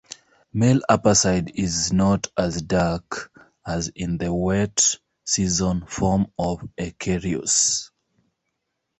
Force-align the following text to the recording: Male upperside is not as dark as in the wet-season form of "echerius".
Male 0.51 0.81
upperside 0.89 1.51
is 1.53 1.93
not 1.93 2.25
as 2.35 2.63
dark 2.63 3.31
as 3.63 3.89
in 3.89 4.17
the 4.17 4.33
wet-season 4.33 5.85
form 5.85 6.25
of 6.39 6.67
"echerius". 6.75 7.91